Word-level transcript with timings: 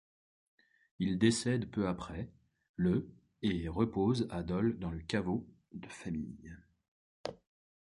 Il 0.97 1.19
décède 1.19 1.69
peu 1.69 1.87
après, 1.87 2.27
le 2.75 3.13
et 3.43 3.67
repose 3.67 4.27
à 4.31 4.41
Dole 4.41 4.79
dans 4.79 4.89
le 4.89 5.01
caveau 5.01 5.45
de 5.73 5.87
famille. 5.89 6.57